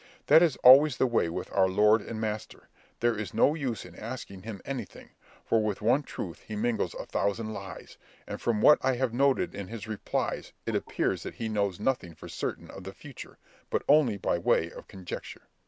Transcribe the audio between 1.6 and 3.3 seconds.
lord and master; there